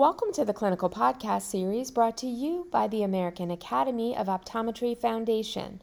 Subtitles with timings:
[0.00, 4.98] Welcome to the Clinical Podcast Series brought to you by the American Academy of Optometry
[4.98, 5.82] Foundation.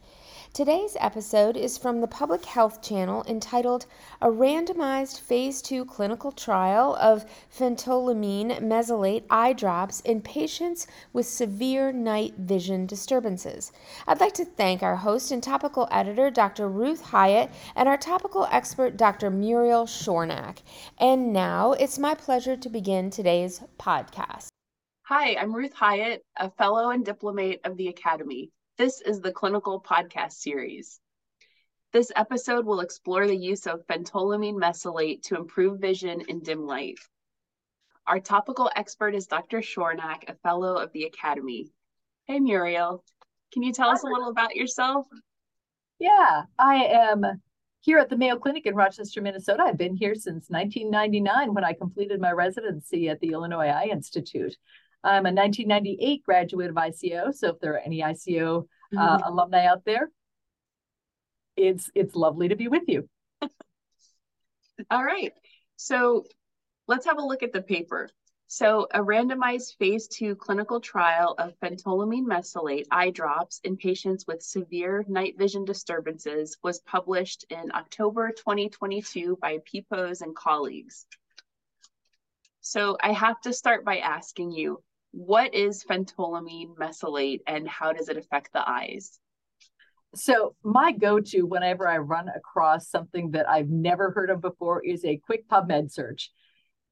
[0.54, 3.86] Today's episode is from the Public Health Channel entitled
[4.20, 11.92] A Randomized Phase 2 Clinical Trial of Phentolamine Mesylate Eye Drops in Patients with Severe
[11.92, 13.70] Night Vision Disturbances.
[14.08, 16.68] I'd like to thank our host and topical editor, Dr.
[16.68, 19.30] Ruth Hyatt, and our topical expert, Dr.
[19.30, 20.62] Muriel Schornack.
[20.98, 24.48] And now it's my pleasure to begin today's podcast.
[25.02, 28.50] Hi, I'm Ruth Hyatt, a fellow and diplomate of the Academy.
[28.78, 31.00] This is the Clinical Podcast Series.
[31.92, 37.00] This episode will explore the use of phentolamine mesylate to improve vision in dim light.
[38.06, 39.62] Our topical expert is Dr.
[39.62, 41.72] Schornack, a fellow of the Academy.
[42.28, 43.02] Hey, Muriel,
[43.52, 45.08] can you tell us a little about yourself?
[45.98, 47.24] Yeah, I am
[47.80, 49.64] here at the Mayo Clinic in Rochester, Minnesota.
[49.64, 54.56] I've been here since 1999 when I completed my residency at the Illinois Eye Institute.
[55.04, 59.22] I'm a 1998 graduate of ICO, so if there are any ICO uh, mm-hmm.
[59.24, 60.10] alumni out there,
[61.56, 63.08] it's it's lovely to be with you.
[64.90, 65.32] All right,
[65.76, 66.24] so
[66.88, 68.08] let's have a look at the paper.
[68.50, 74.42] So, a randomized phase two clinical trial of phentolamine mesylate eye drops in patients with
[74.42, 81.04] severe night vision disturbances was published in October 2022 by Pepose and colleagues.
[82.62, 84.82] So, I have to start by asking you
[85.12, 89.18] what is phentolamine mesylate and how does it affect the eyes?
[90.14, 94.82] So, my go to whenever I run across something that I've never heard of before
[94.84, 96.30] is a quick PubMed search.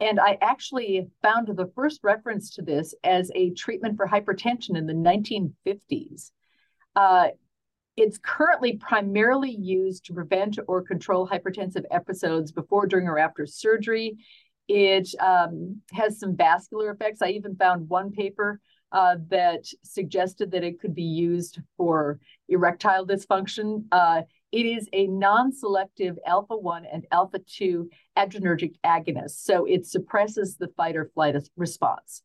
[0.01, 4.87] And I actually found the first reference to this as a treatment for hypertension in
[4.87, 6.31] the 1950s.
[6.95, 7.29] Uh,
[7.97, 14.19] it's currently primarily used to prevent or control hypertensive episodes before, during, or after surgery.
[14.69, 17.23] It um, has some vascular effects.
[17.23, 18.61] I even found one paper
[18.93, 22.19] uh, that suggested that it could be used for
[22.49, 23.85] erectile dysfunction.
[23.93, 24.23] Uh,
[24.53, 29.43] it is a non selective alpha 1 and alpha 2 adrenergic agonist.
[29.45, 32.23] So it suppresses the fight or flight response.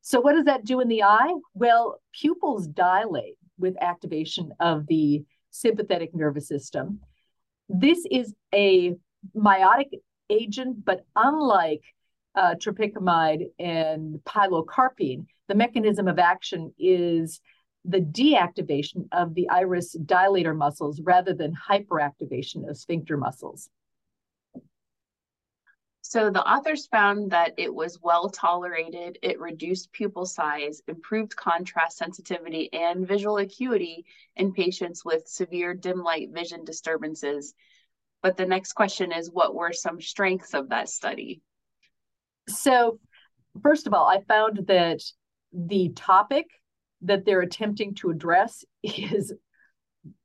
[0.00, 1.34] So, what does that do in the eye?
[1.54, 7.00] Well, pupils dilate with activation of the sympathetic nervous system.
[7.68, 8.94] This is a
[9.36, 9.90] miotic
[10.30, 11.82] agent, but unlike
[12.34, 17.40] uh, tropicamide and pilocarpine, the mechanism of action is
[17.84, 23.70] the deactivation of the iris dilator muscles rather than hyperactivation of sphincter muscles.
[26.02, 31.98] So the authors found that it was well tolerated, it reduced pupil size, improved contrast
[31.98, 34.06] sensitivity and visual acuity
[34.36, 37.52] in patients with severe dim light vision disturbances.
[38.22, 41.40] But the next question is what were some strengths of that study?
[42.48, 42.98] So,
[43.62, 45.00] first of all, I found that
[45.52, 46.46] the topic
[47.02, 49.32] that they're attempting to address is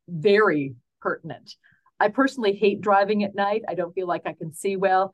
[0.07, 1.55] very pertinent.
[1.99, 3.61] I personally hate driving at night.
[3.67, 5.13] I don't feel like I can see well.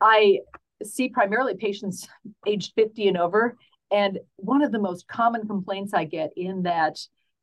[0.00, 0.40] I
[0.82, 2.06] see primarily patients
[2.46, 3.56] aged 50 and over.
[3.90, 6.98] And one of the most common complaints I get in that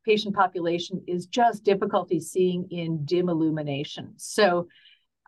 [0.06, 4.14] patient population is just difficulty seeing in dim illumination.
[4.18, 4.68] So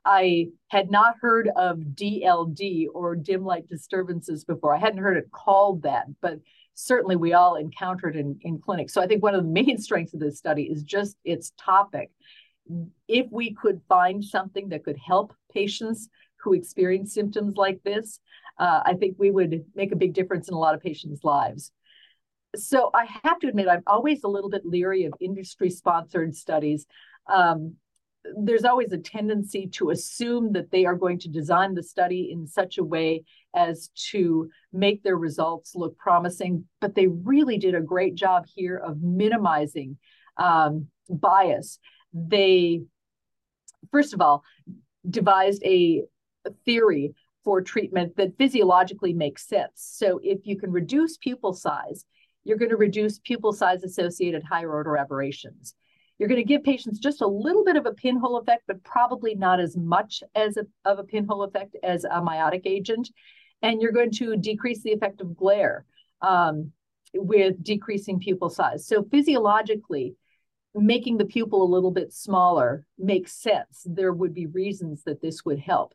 [0.06, 4.76] I had not heard of DLD or dim light disturbances before.
[4.76, 6.40] I hadn't heard it called that, but
[6.74, 8.90] certainly we all encountered in, in clinic.
[8.90, 12.12] So I think one of the main strengths of this study is just its topic.
[13.08, 18.20] If we could find something that could help patients who experience symptoms like this,
[18.58, 21.72] uh, I think we would make a big difference in a lot of patients' lives.
[22.56, 26.86] So I have to admit, I'm always a little bit leery of industry sponsored studies.
[27.28, 27.76] Um,
[28.38, 32.48] there's always a tendency to assume that they are going to design the study in
[32.48, 37.82] such a way as to make their results look promising, but they really did a
[37.82, 39.98] great job here of minimizing
[40.38, 41.80] um, bias.
[42.14, 42.84] They,
[43.92, 44.44] first of all,
[45.10, 46.04] devised a
[46.66, 47.14] theory
[47.44, 49.72] for treatment that physiologically makes sense.
[49.76, 52.06] So if you can reduce pupil size,
[52.44, 55.76] you're going to reduce pupil size associated higher order aberrations.
[56.20, 59.36] You're going to give patients just a little bit of a pinhole effect, but probably
[59.36, 63.10] not as much as a, of a pinhole effect as a miotic agent
[63.64, 65.86] and you're going to decrease the effect of glare
[66.22, 66.72] um,
[67.16, 68.86] with decreasing pupil size.
[68.86, 70.16] So physiologically,
[70.76, 73.86] making the pupil a little bit smaller makes sense.
[73.86, 75.94] There would be reasons that this would help.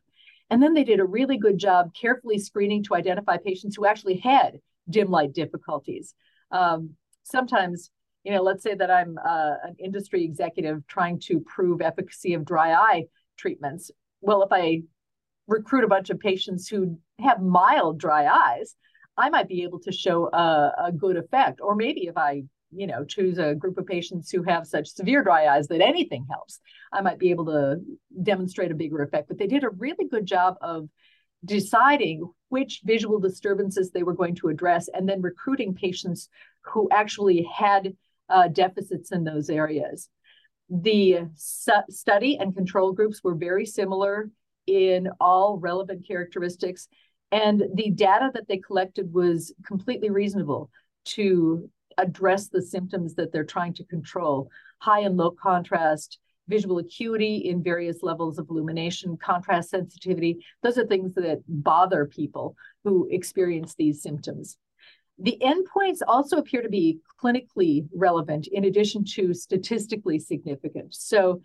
[0.51, 4.17] And then they did a really good job carefully screening to identify patients who actually
[4.17, 6.15] had dim light difficulties.
[6.51, 6.91] Um,
[7.23, 7.91] sometimes,
[8.25, 12.45] you know, let's say that I'm uh, an industry executive trying to prove efficacy of
[12.45, 13.05] dry eye
[13.37, 13.91] treatments.
[14.21, 14.83] Well, if I
[15.47, 18.75] recruit a bunch of patients who have mild dry eyes,
[19.17, 21.61] I might be able to show a, a good effect.
[21.63, 25.23] Or maybe if I you know choose a group of patients who have such severe
[25.23, 26.61] dry eyes that anything helps
[26.93, 27.77] i might be able to
[28.23, 30.89] demonstrate a bigger effect but they did a really good job of
[31.45, 36.29] deciding which visual disturbances they were going to address and then recruiting patients
[36.63, 37.95] who actually had
[38.29, 40.09] uh, deficits in those areas.
[40.71, 44.31] The su- study and control groups were very similar
[44.67, 46.89] in all relevant characteristics
[47.31, 50.71] and the data that they collected was completely reasonable
[51.05, 51.69] to
[51.99, 54.51] address the symptoms that they're trying to control.
[54.79, 56.19] High and low contrast,
[56.49, 60.45] visual acuity in various levels of illumination, contrast sensitivity.
[60.63, 64.57] Those are things that bother people who experience these symptoms.
[65.19, 70.95] The endpoints also appear to be clinically relevant in addition to statistically significant.
[70.95, 71.43] So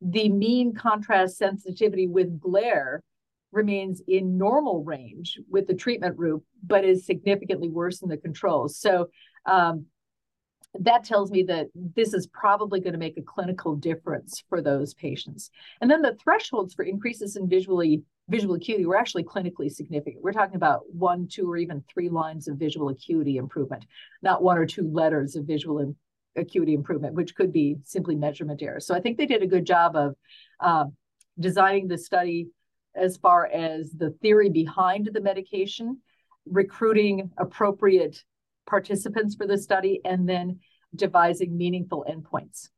[0.00, 3.02] the mean contrast sensitivity with glare
[3.50, 8.78] remains in normal range with the treatment group, but is significantly worse in the controls.
[8.78, 9.08] So
[9.46, 9.86] um,
[10.80, 14.94] that tells me that this is probably going to make a clinical difference for those
[14.94, 15.50] patients.
[15.80, 20.22] And then the thresholds for increases in visually visual acuity were actually clinically significant.
[20.22, 23.84] We're talking about one, two, or even three lines of visual acuity improvement,
[24.22, 25.94] not one or two letters of visual
[26.36, 28.80] acuity improvement, which could be simply measurement error.
[28.80, 30.14] So I think they did a good job of
[30.58, 30.86] uh,
[31.38, 32.48] designing the study
[32.94, 36.00] as far as the theory behind the medication,
[36.46, 38.22] recruiting appropriate
[38.66, 40.60] participants for the study, and then
[40.94, 42.68] devising meaningful endpoints.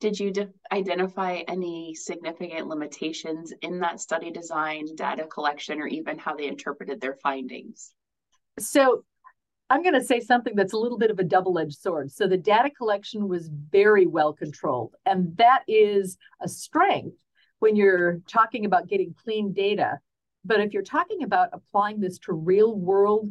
[0.00, 6.18] Did you de- identify any significant limitations in that study design, data collection, or even
[6.18, 7.94] how they interpreted their findings?
[8.58, 9.04] So,
[9.70, 12.12] I'm going to say something that's a little bit of a double edged sword.
[12.12, 17.16] So, the data collection was very well controlled, and that is a strength
[17.60, 20.00] when you're talking about getting clean data.
[20.44, 23.30] But if you're talking about applying this to real world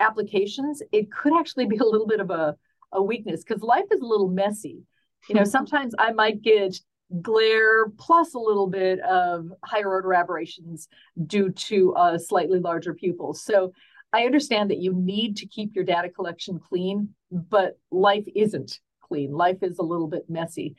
[0.00, 2.56] applications, it could actually be a little bit of a,
[2.92, 4.82] a weakness because life is a little messy.
[5.28, 6.78] You know, sometimes I might get
[7.22, 10.88] glare plus a little bit of higher order aberrations
[11.26, 13.34] due to a slightly larger pupil.
[13.34, 13.72] So
[14.12, 19.32] I understand that you need to keep your data collection clean, but life isn't clean.
[19.32, 20.76] Life is a little bit messy.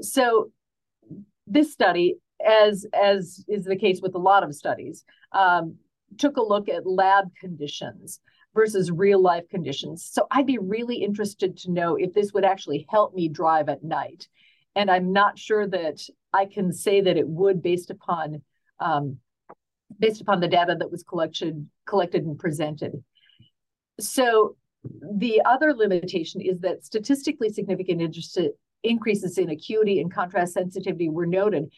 [0.00, 0.50] So
[1.46, 5.76] this study, as as is the case with a lot of studies, um,
[6.18, 8.20] took a look at lab conditions
[8.54, 10.08] versus real life conditions.
[10.10, 13.82] So I'd be really interested to know if this would actually help me drive at
[13.82, 14.28] night.
[14.76, 16.00] And I'm not sure that
[16.32, 18.42] I can say that it would based upon
[18.80, 19.18] um,
[19.98, 23.02] based upon the data that was collected collected and presented.
[24.00, 24.56] So
[25.16, 28.02] the other limitation is that statistically significant
[28.82, 31.70] increases in acuity and contrast sensitivity were noted,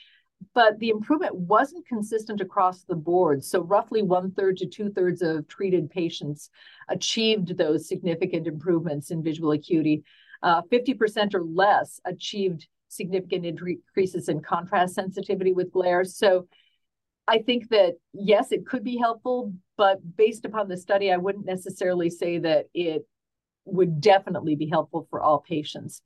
[0.55, 3.45] but the improvement wasn't consistent across the board.
[3.45, 6.51] So, roughly one third to two thirds of treated patients
[6.89, 10.03] achieved those significant improvements in visual acuity.
[10.43, 16.05] Uh, 50% or less achieved significant increases in contrast sensitivity with glare.
[16.05, 16.47] So,
[17.29, 21.47] I think that yes, it could be helpful, but based upon the study, I wouldn't
[21.47, 23.07] necessarily say that it
[23.65, 26.03] would definitely be helpful for all patients.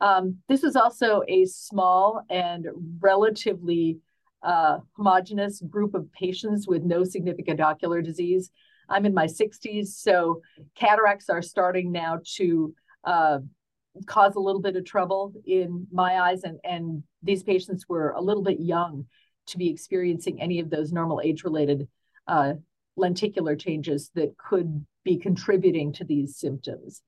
[0.00, 2.66] Um, this is also a small and
[3.00, 3.98] relatively
[4.42, 8.50] uh, homogenous group of patients with no significant ocular disease.
[8.88, 10.40] I'm in my 60s, so
[10.74, 13.38] cataracts are starting now to uh,
[14.06, 18.20] cause a little bit of trouble in my eyes, and, and these patients were a
[18.20, 19.06] little bit young
[19.48, 21.86] to be experiencing any of those normal age-related
[22.26, 22.54] uh,
[22.96, 27.02] lenticular changes that could be contributing to these symptoms.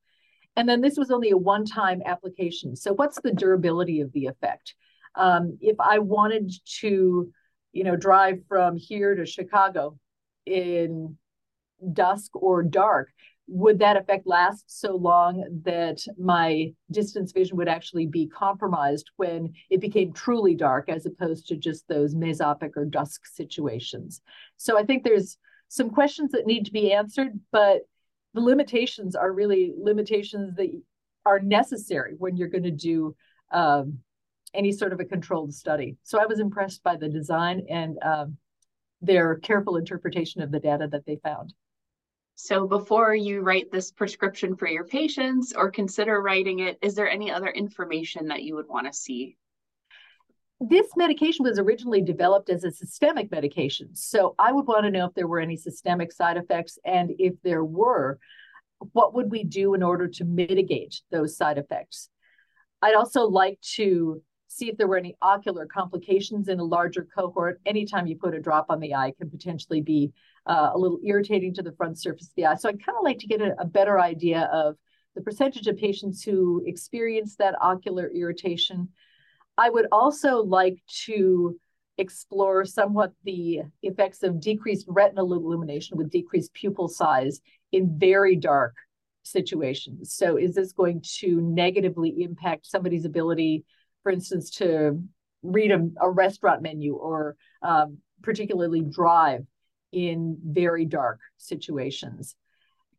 [0.57, 2.77] And then this was only a one time application.
[2.77, 4.75] So, what's the durability of the effect?
[5.15, 7.31] Um, if I wanted to,
[7.73, 9.99] you know, drive from here to Chicago
[10.47, 11.17] in
[11.93, 13.09] dusk or dark,
[13.49, 19.53] would that effect last so long that my distance vision would actually be compromised when
[19.69, 24.21] it became truly dark as opposed to just those mesopic or dusk situations?
[24.57, 25.37] So I think there's
[25.69, 27.83] some questions that need to be answered, but
[28.35, 30.69] the limitations are really limitations that
[31.25, 33.15] are necessary when you're going to do
[33.53, 33.99] um,
[34.55, 35.97] any sort of a controlled study.
[36.03, 38.37] So I was impressed by the design and um,
[39.01, 41.55] their careful interpretation of the data that they found.
[42.35, 47.09] So before you write this prescription for your patients or consider writing it, is there
[47.09, 49.37] any other information that you would want to see?
[50.69, 53.95] This medication was originally developed as a systemic medication.
[53.95, 56.79] So I would want to know if there were any systemic side effects.
[56.85, 58.19] And if there were,
[58.93, 62.09] what would we do in order to mitigate those side effects?
[62.81, 67.61] I'd also like to see if there were any ocular complications in a larger cohort.
[67.65, 70.13] Anytime you put a drop on the eye can potentially be
[70.47, 72.57] uh, a little irritating to the front surface of the eye.
[72.57, 74.77] So I'd kind of like to get a, a better idea of
[75.15, 78.89] the percentage of patients who experience that ocular irritation.
[79.59, 81.59] I would also like to
[81.99, 87.41] explore somewhat the effects of decreased retinal illumination with decreased pupil size
[87.71, 88.75] in very dark
[89.23, 90.15] situations.
[90.15, 93.65] So, is this going to negatively impact somebody's ability,
[94.03, 95.03] for instance, to
[95.43, 99.45] read a, a restaurant menu or um, particularly drive
[99.93, 102.35] in very dark situations?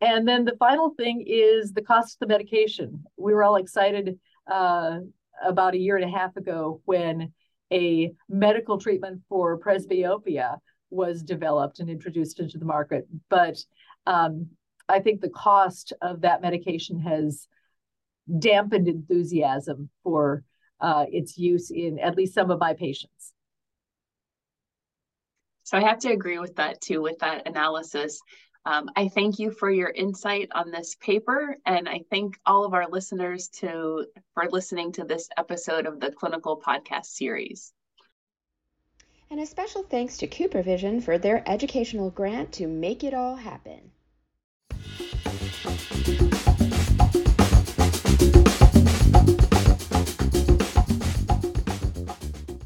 [0.01, 3.05] And then the final thing is the cost of the medication.
[3.17, 4.19] We were all excited
[4.51, 4.99] uh,
[5.43, 7.33] about a year and a half ago when
[7.71, 10.57] a medical treatment for presbyopia
[10.89, 13.07] was developed and introduced into the market.
[13.29, 13.57] But
[14.05, 14.47] um,
[14.87, 17.47] I think the cost of that medication has
[18.39, 20.43] dampened enthusiasm for
[20.79, 23.33] uh, its use in at least some of my patients.
[25.63, 28.19] So I have to agree with that too, with that analysis.
[28.65, 32.73] Um, I thank you for your insight on this paper, and I thank all of
[32.73, 37.73] our listeners to for listening to this episode of the Clinical Podcast Series.
[39.29, 43.91] And a special thanks to CooperVision for their educational grant to make it all happen.